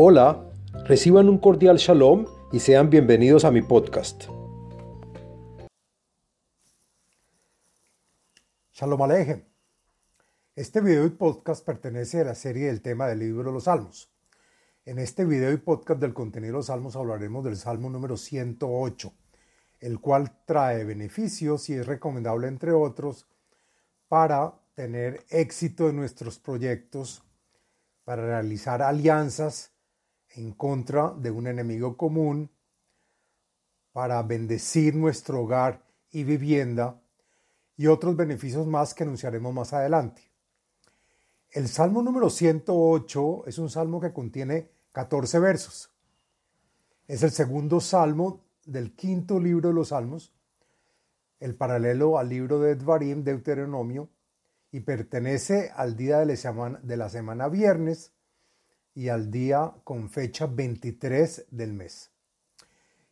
[0.00, 0.48] Hola,
[0.84, 4.26] reciban un cordial shalom y sean bienvenidos a mi podcast.
[8.72, 9.44] Shalom Alejem.
[10.54, 14.08] Este video y podcast pertenece a la serie del tema del libro los Salmos.
[14.84, 19.12] En este video y podcast del contenido los Salmos hablaremos del Salmo número 108,
[19.80, 23.26] el cual trae beneficios y es recomendable, entre otros,
[24.06, 27.24] para tener éxito en nuestros proyectos,
[28.04, 29.72] para realizar alianzas
[30.30, 32.50] en contra de un enemigo común,
[33.92, 37.00] para bendecir nuestro hogar y vivienda
[37.76, 40.22] y otros beneficios más que anunciaremos más adelante.
[41.50, 45.90] El Salmo número 108 es un salmo que contiene 14 versos.
[47.06, 50.34] Es el segundo salmo del quinto libro de los salmos,
[51.40, 54.10] el paralelo al libro de Edvarim, Deuteronomio,
[54.70, 58.12] y pertenece al día de la semana, de la semana viernes
[58.94, 62.10] y al día con fecha 23 del mes.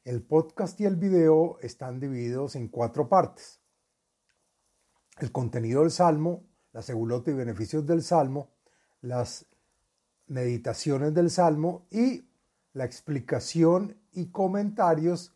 [0.05, 3.61] El podcast y el video están divididos en cuatro partes.
[5.19, 8.51] El contenido del Salmo, la segulota y beneficios del Salmo,
[9.01, 9.47] las
[10.27, 12.29] meditaciones del Salmo y
[12.73, 15.35] la explicación y comentarios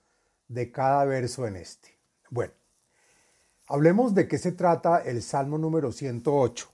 [0.48, 1.98] de cada verso en este.
[2.28, 2.52] Bueno,
[3.68, 6.70] hablemos de qué se trata el Salmo número 108.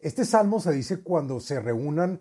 [0.00, 2.20] Este salmo se dice cuando se reúnan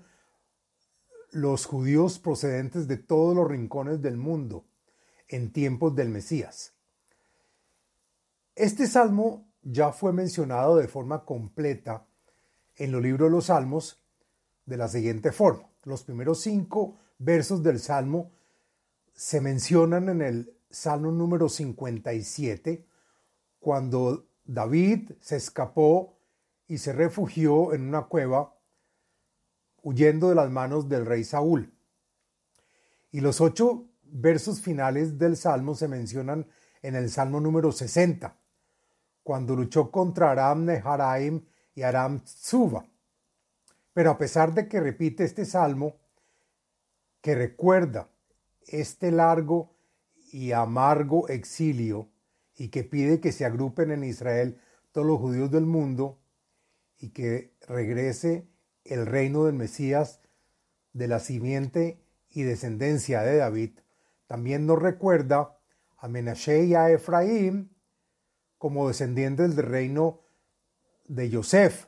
[1.32, 4.66] los judíos procedentes de todos los rincones del mundo
[5.30, 6.74] en tiempos del Mesías.
[8.56, 12.06] Este salmo ya fue mencionado de forma completa
[12.76, 14.04] en los libros de los salmos
[14.66, 15.70] de la siguiente forma.
[15.84, 18.32] Los primeros cinco versos del salmo
[19.14, 22.86] se mencionan en el salmo número 57,
[23.60, 26.19] cuando David se escapó
[26.70, 28.56] y se refugió en una cueva
[29.82, 31.74] huyendo de las manos del rey Saúl.
[33.12, 36.48] Y los ocho versos finales del Salmo se mencionan
[36.84, 38.38] en el Salmo número 60,
[39.24, 41.44] cuando luchó contra Aram Neharaim
[41.74, 42.86] y Aram Tzuba.
[43.92, 45.96] Pero a pesar de que repite este Salmo,
[47.20, 48.10] que recuerda
[48.68, 49.74] este largo
[50.32, 52.10] y amargo exilio
[52.56, 56.20] y que pide que se agrupen en Israel todos los judíos del mundo,
[57.00, 58.48] y que regrese
[58.84, 60.22] el reino del Mesías
[60.94, 63.80] de la simiente y descendencia de David,
[64.28, 65.58] también nos recuerda
[65.98, 67.76] a Menashe y a Efraín
[68.58, 70.22] como descendientes del reino
[71.08, 71.88] de Yosef,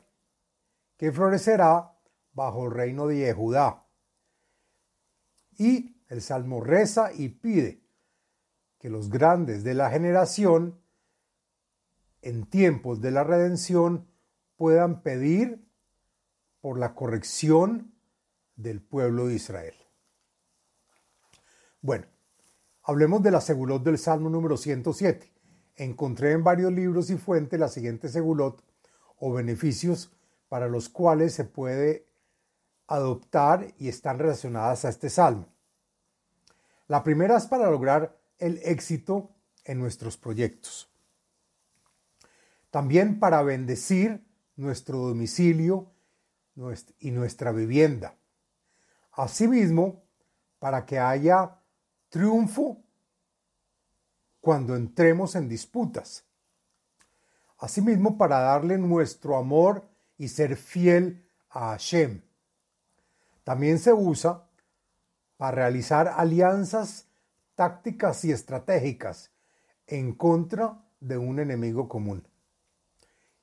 [0.96, 1.92] que florecerá
[2.32, 3.86] bajo el reino de Yehudá.
[5.58, 7.82] Y el Salmo reza y pide
[8.78, 10.80] que los grandes de la generación,
[12.22, 14.11] en tiempos de la redención,
[14.62, 15.60] puedan pedir
[16.60, 17.92] por la corrección
[18.54, 19.74] del pueblo de Israel.
[21.80, 22.06] Bueno,
[22.84, 25.32] hablemos de la segulot del Salmo número 107.
[25.74, 28.62] Encontré en varios libros y fuentes la siguiente segulot
[29.16, 30.12] o beneficios
[30.48, 32.06] para los cuales se puede
[32.86, 35.48] adoptar y están relacionadas a este salmo.
[36.86, 39.34] La primera es para lograr el éxito
[39.64, 40.88] en nuestros proyectos.
[42.70, 44.24] También para bendecir
[44.62, 45.90] nuestro domicilio
[47.00, 48.14] y nuestra vivienda.
[49.12, 50.02] Asimismo,
[50.58, 51.58] para que haya
[52.08, 52.82] triunfo
[54.40, 56.24] cuando entremos en disputas.
[57.58, 62.22] Asimismo, para darle nuestro amor y ser fiel a Hashem.
[63.44, 64.46] También se usa
[65.36, 67.06] para realizar alianzas
[67.54, 69.30] tácticas y estratégicas
[69.86, 72.26] en contra de un enemigo común.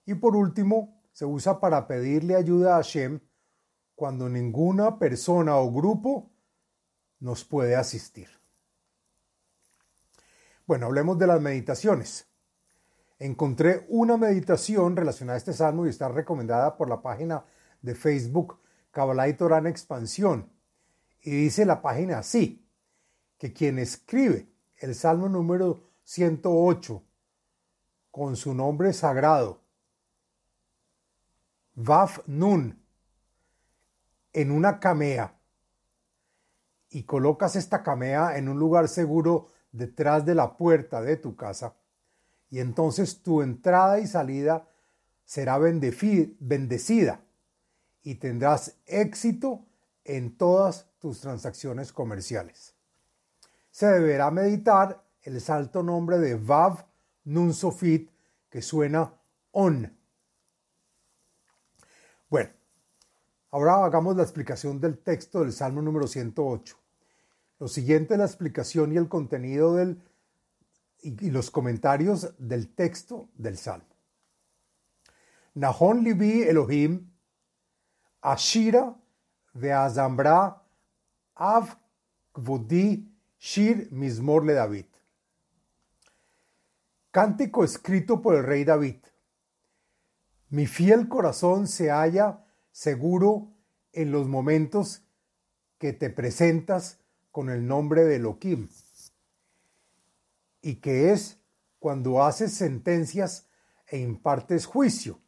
[0.06, 3.20] Y por último, se usa para pedirle ayuda a Hashem
[3.94, 6.32] cuando ninguna persona o grupo
[7.20, 8.30] nos puede asistir.
[10.66, 12.30] Bueno, hablemos de las meditaciones.
[13.18, 17.44] Encontré una meditación relacionada a este salmo y está recomendada por la página
[17.82, 18.58] de Facebook
[18.90, 20.50] Kabbalah y Torah en Expansión.
[21.22, 22.66] Y dice la página así,
[23.38, 27.04] que quien escribe el salmo número 108
[28.10, 29.59] con su nombre sagrado
[31.82, 32.78] Vaf Nun
[34.34, 35.40] en una camea.
[36.90, 41.76] Y colocas esta camea en un lugar seguro detrás de la puerta de tu casa.
[42.50, 44.68] Y entonces tu entrada y salida
[45.24, 47.22] será bendecida.
[48.04, 49.66] Y tendrás éxito
[50.04, 52.76] en todas tus transacciones comerciales.
[53.72, 56.86] Se deberá meditar el salto nombre de Vav
[57.24, 58.12] Nun Sofit
[58.50, 59.14] que suena
[59.52, 59.99] on
[63.52, 66.78] Ahora hagamos la explicación del texto del Salmo número 108.
[67.60, 70.00] Lo siguiente es la explicación y el contenido del,
[71.02, 73.88] y, los comentarios del texto del Salmo.
[75.56, 77.10] Nahon libi Elohim,
[78.22, 78.96] Ashira
[79.54, 80.62] ve'azambra
[81.36, 81.76] av
[82.32, 83.10] kvodi
[83.40, 84.86] shir mismor le David.
[87.10, 88.98] Cántico escrito por el rey David.
[90.50, 93.52] Mi fiel corazón se halla seguro
[93.94, 95.04] en los momentos
[95.78, 97.00] que te presentas
[97.32, 98.68] con el nombre de Elohim
[100.62, 101.40] y que es
[101.78, 103.48] cuando haces sentencias
[103.88, 105.20] e impartes juicio.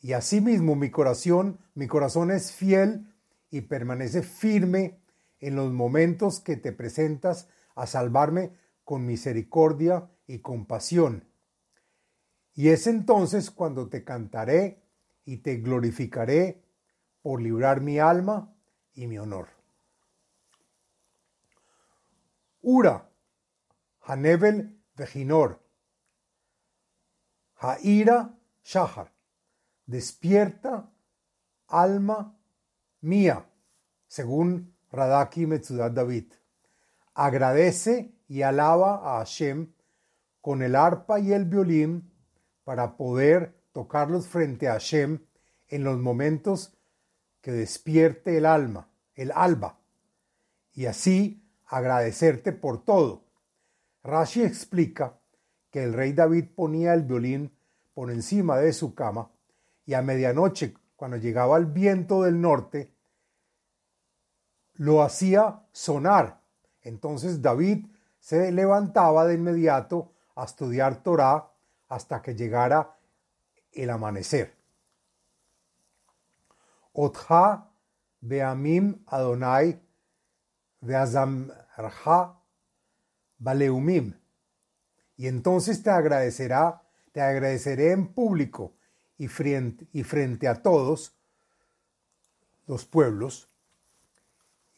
[0.00, 3.14] Y asimismo mi corazón, mi corazón es fiel
[3.50, 4.98] y permanece firme
[5.38, 8.52] en los momentos que te presentas a salvarme
[8.84, 11.24] con misericordia y compasión.
[12.56, 14.82] Y es entonces cuando te cantaré
[15.26, 16.64] y te glorificaré
[17.20, 18.50] por librar mi alma
[18.94, 19.48] y mi honor.
[22.62, 23.10] Ura,
[24.00, 25.62] Hanebel Vejinor,
[27.58, 29.12] Haira Shahar,
[29.84, 30.90] despierta,
[31.68, 32.38] alma
[33.02, 33.50] mía,
[34.08, 36.32] según Radaki Metzudat David.
[37.12, 39.74] Agradece y alaba a Hashem
[40.40, 42.15] con el arpa y el violín
[42.66, 45.20] para poder tocarlos frente a Hashem
[45.68, 46.76] en los momentos
[47.40, 49.78] que despierte el alma, el alba,
[50.74, 53.22] y así agradecerte por todo.
[54.02, 55.16] Rashi explica
[55.70, 57.56] que el rey David ponía el violín
[57.94, 59.30] por encima de su cama
[59.84, 62.92] y a medianoche, cuando llegaba el viento del norte,
[64.74, 66.40] lo hacía sonar.
[66.82, 67.86] Entonces David
[68.18, 71.52] se levantaba de inmediato a estudiar Torah
[71.88, 72.96] hasta que llegara
[73.72, 74.54] el amanecer.
[76.92, 77.70] Otja
[78.20, 79.80] beamim Adonai
[80.80, 82.40] beazamrja
[83.38, 84.14] baleumim.
[85.16, 88.74] Y entonces te agradecerá, te agradeceré en público
[89.18, 91.16] y frente, y frente a todos
[92.66, 93.50] los pueblos.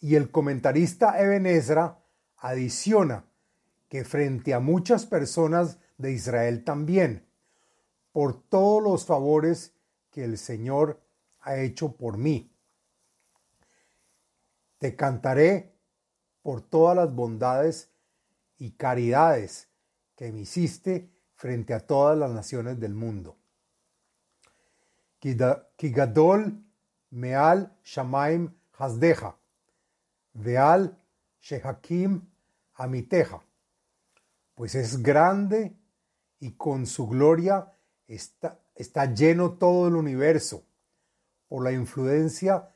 [0.00, 1.99] Y el comentarista Eben Ezra
[2.37, 3.25] adiciona
[3.88, 7.28] que frente a muchas personas de Israel también,
[8.12, 9.74] por todos los favores
[10.10, 11.00] que el Señor
[11.40, 12.50] ha hecho por mí.
[14.78, 15.74] Te cantaré
[16.42, 17.90] por todas las bondades
[18.58, 19.68] y caridades
[20.16, 23.36] que me hiciste frente a todas las naciones del mundo.
[25.20, 26.64] Kigadol
[27.10, 29.36] meal shamaim hasdeja,
[30.32, 30.96] veal
[31.40, 32.22] shehakim
[32.74, 33.42] amiteja,
[34.54, 35.76] pues es grande
[36.40, 37.73] y con su gloria
[38.06, 38.58] está,
[39.14, 40.64] lleno todo el universo
[41.49, 42.69] por la influencia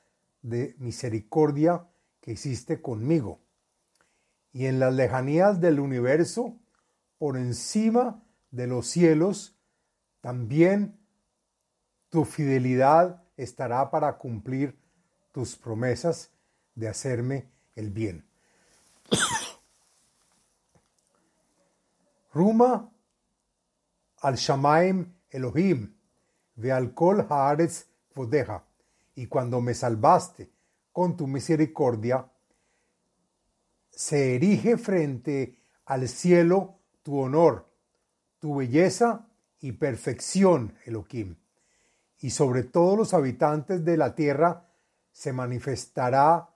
[0.43, 1.87] de misericordia
[2.21, 3.41] que hiciste conmigo.
[4.53, 6.57] Y en las lejanías del universo,
[7.19, 9.57] por encima de los cielos,
[10.21, 10.99] también
[12.11, 14.79] tu fidelidad estará para cumplir
[15.33, 16.31] tus promesas
[16.75, 18.27] de hacerme el bien.
[22.35, 22.92] Ruma
[24.23, 25.95] al Shamaim Elohim,
[26.57, 28.65] ve al Kol Haaretz Vodeja,
[29.15, 30.51] y cuando me salvaste
[30.93, 32.27] con tu misericordia,
[33.91, 37.67] se erige frente al cielo tu honor,
[38.39, 39.27] tu belleza
[39.61, 41.37] y perfección, Elohim.
[42.21, 44.69] Y sobre todos los habitantes de la tierra
[45.11, 46.49] se manifestará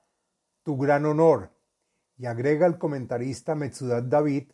[0.63, 1.51] tu gran honor.
[2.19, 4.45] Y agrega el comentarista Metzudat David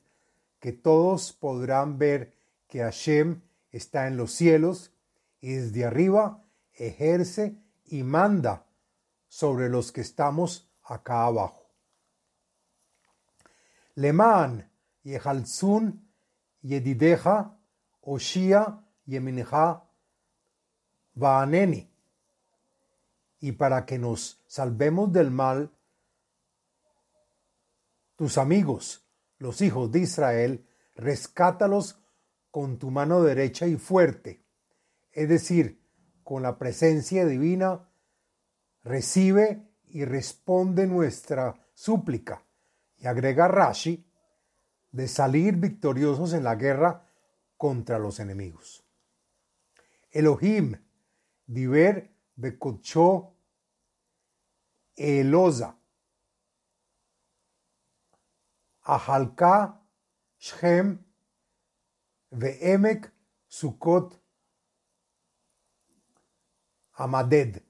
[0.59, 2.33] que todos podrán ver
[2.73, 4.95] que Hashem está en los cielos
[5.43, 8.65] y desde arriba ejerce y manda
[9.29, 11.69] sobre los que estamos acá abajo.
[13.95, 16.03] Leman Yehalzun
[16.63, 17.59] Yedideja
[18.01, 19.85] Oshia Yeminja
[21.13, 21.91] Vaaneni.
[23.41, 25.71] Y para que nos salvemos del mal,
[28.17, 29.05] tus amigos,
[29.37, 32.02] los hijos de Israel, rescátalos
[32.53, 34.45] con tu mano derecha y fuerte,
[35.11, 35.83] es decir,
[36.23, 37.89] con la presencia divina,
[38.85, 42.45] recibe y responde nuestra súplica.
[42.99, 44.07] Y agrega Rashi,
[44.91, 47.09] de salir victoriosos en la guerra
[47.57, 48.85] contra los enemigos.
[50.11, 50.77] Elohim,
[51.47, 53.35] Diver Bekocho
[54.95, 55.79] Eloza,
[58.83, 59.81] Ahalka
[60.39, 61.12] Shem
[62.33, 63.13] Ve'emek
[63.47, 64.19] Sukkot
[66.95, 67.63] Amaded.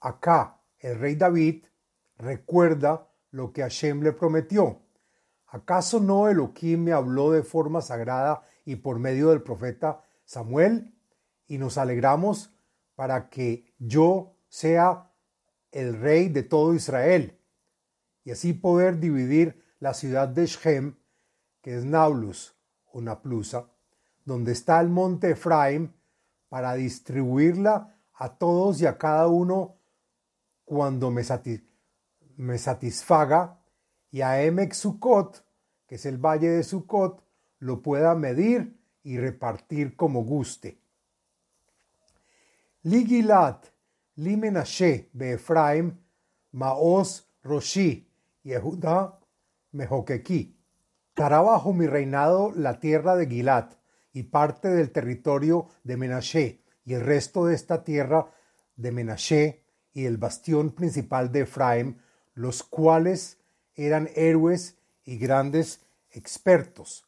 [0.00, 1.66] Acá el rey David
[2.18, 4.82] recuerda lo que Hashem le prometió.
[5.46, 10.94] ¿Acaso no Elohim me habló de forma sagrada y por medio del profeta Samuel?
[11.48, 12.54] Y nos alegramos
[12.94, 15.10] para que yo sea
[15.72, 17.40] el rey de todo Israel
[18.22, 20.96] y así poder dividir la ciudad de Shem,
[21.60, 22.54] que es Nablus
[22.94, 23.68] o Naplusa,
[24.24, 25.92] donde está el monte Efraim,
[26.48, 29.76] para distribuirla a todos y a cada uno
[30.64, 31.22] cuando me,
[32.36, 33.60] me satisfaga,
[34.10, 35.44] y a Emek Sukkot,
[35.88, 37.22] que es el valle de Sukkot,
[37.58, 40.78] lo pueda medir y repartir como guste.
[42.84, 43.66] Li Gilat,
[44.16, 45.98] Li Menashe, Efraim,
[46.52, 48.08] Maos Roshi,
[48.44, 49.18] Yehuda,
[49.72, 50.56] Mejoquequí.
[51.14, 53.76] Estará bajo mi reinado la tierra de Gilat
[54.12, 58.32] y parte del territorio de Menashe y el resto de esta tierra
[58.74, 61.98] de Menashe y el bastión principal de Efraim,
[62.34, 63.38] los cuales
[63.76, 67.06] eran héroes y grandes expertos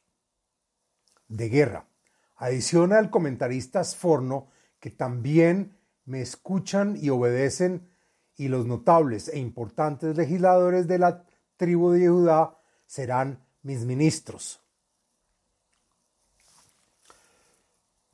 [1.26, 1.88] de guerra.
[2.36, 4.46] Adiciona el comentarista Sforno
[4.78, 7.88] que también me escuchan y obedecen
[8.36, 11.24] y los notables e importantes legisladores de la
[11.56, 14.62] tribu de Judá serán mis ministros.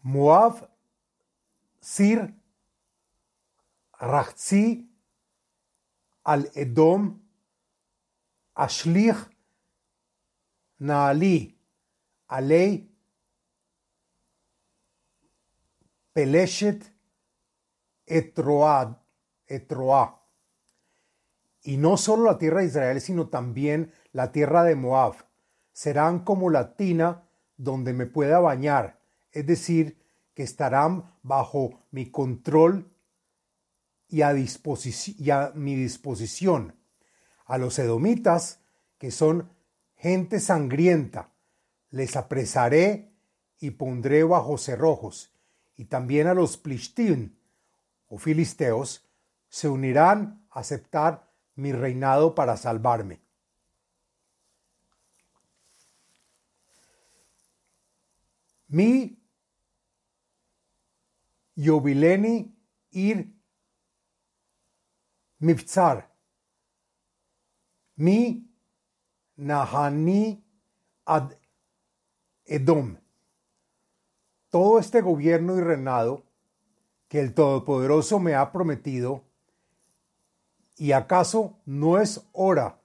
[0.00, 0.70] Moab,
[1.78, 2.34] Sir,
[4.00, 4.90] Rachzi,
[6.24, 7.20] Al-Edom,
[8.54, 9.18] Ashlich,
[10.78, 11.54] Naali,
[12.28, 12.88] Alei,
[16.14, 16.90] Peleshet,
[18.06, 18.96] Etroad,
[19.46, 20.18] Etroa.
[21.64, 25.31] Y no solo la tierra de Israel, sino también la tierra de Moab.
[25.72, 29.00] Serán como la tina donde me pueda bañar,
[29.30, 29.98] es decir,
[30.34, 32.90] que estarán bajo mi control
[34.08, 36.76] y a, y a mi disposición.
[37.46, 38.60] A los edomitas,
[38.98, 39.50] que son
[39.96, 41.32] gente sangrienta,
[41.90, 43.12] les apresaré
[43.58, 45.32] y pondré bajo cerrojos,
[45.76, 47.36] y también a los plishtim
[48.08, 49.08] o filisteos
[49.48, 53.22] se unirán a aceptar mi reinado para salvarme.
[58.72, 59.18] Mi
[61.56, 62.56] Yobileni
[62.92, 63.30] ir
[65.40, 66.08] Mifzar.
[67.98, 68.48] Mi
[69.36, 70.42] Nahani
[71.04, 71.32] ad
[72.46, 72.96] Edom.
[74.48, 76.24] Todo este gobierno y reinado
[77.08, 79.22] que el Todopoderoso me ha prometido,
[80.78, 82.80] ¿y acaso no es hora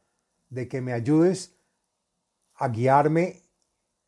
[0.49, 1.55] de que me ayudes
[2.55, 3.46] a guiarme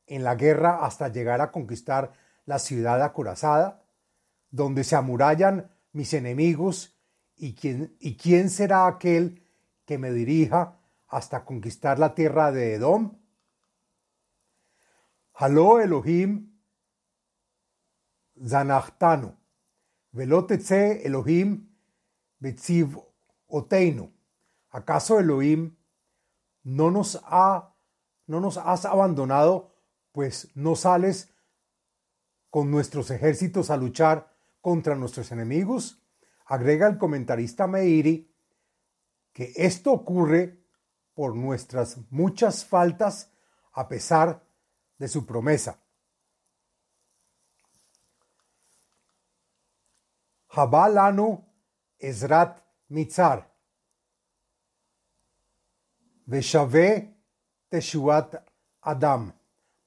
[0.10, 2.12] en la guerra hasta llegar a conquistar
[2.46, 3.84] la ciudad acorazada,
[4.50, 7.00] donde se amurallan mis enemigos,
[7.36, 9.48] y quién, y quién será aquel
[9.86, 13.18] que me dirija hasta conquistar la tierra de Edom?
[15.34, 16.60] Haló Elohim
[18.46, 19.36] Zanachtanu,
[20.12, 21.70] Velotetze Elohim
[22.40, 22.98] Betziv
[23.48, 24.12] Oteinu.
[24.70, 25.78] ¿Acaso Elohim
[26.64, 27.74] no nos ha
[28.30, 29.74] no nos has abandonado,
[30.12, 31.34] pues no sales
[32.50, 36.02] con nuestros ejércitos a luchar contra nuestros enemigos?
[36.46, 38.34] Agrega el comentarista Meiri
[39.34, 40.60] que esto ocurre
[41.14, 43.32] por nuestras muchas faltas
[43.74, 44.44] a pesar
[44.98, 45.80] de su promesa.
[50.50, 51.46] Jabalanu
[52.00, 53.50] Ezrat Mitzar.
[56.26, 57.16] Veshave
[57.70, 58.36] Teshuat
[58.82, 59.39] Adam.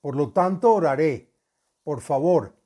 [0.03, 1.33] Por lo tanto oraré,
[1.85, 2.57] por favor,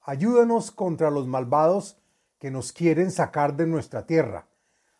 [0.00, 1.98] ayúdanos contra los malvados
[2.38, 4.46] que nos quieren sacar de nuestra tierra.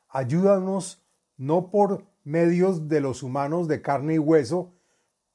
[0.09, 1.01] Ayúdanos
[1.37, 4.75] no por medios de los humanos de carne y hueso,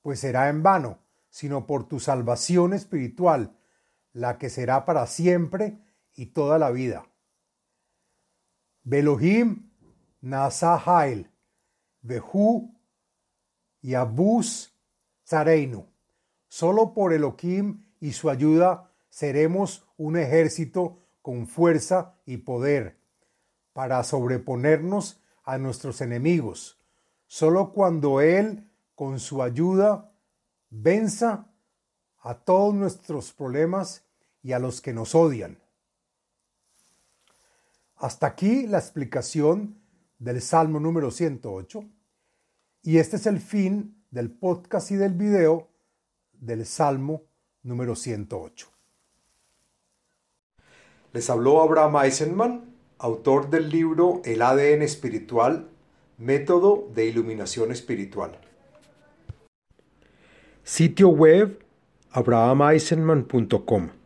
[0.01, 3.55] pues será en vano, sino por tu salvación espiritual,
[4.11, 5.79] la que será para siempre
[6.15, 7.07] y toda la vida.
[8.83, 9.71] Belohim
[10.19, 11.31] Nasahail,
[12.01, 12.75] Behu
[13.81, 14.75] Yabus
[15.25, 15.90] Zareinu.
[16.51, 22.99] Solo por Elohim y su ayuda seremos un ejército con fuerza y poder
[23.71, 26.77] para sobreponernos a nuestros enemigos.
[27.25, 30.11] Solo cuando Él, con su ayuda,
[30.69, 31.47] venza
[32.19, 34.03] a todos nuestros problemas
[34.43, 35.57] y a los que nos odian.
[37.95, 39.81] Hasta aquí la explicación
[40.19, 41.85] del Salmo número 108
[42.81, 45.70] y este es el fin del podcast y del video
[46.41, 47.23] del Salmo
[47.63, 48.67] número 108.
[51.13, 52.71] Les habló Abraham Eisenman
[53.01, 55.67] autor del libro El ADN espiritual,
[56.19, 58.37] método de iluminación espiritual.
[60.63, 61.65] Sitio web
[62.11, 64.00] abrahameisenman.com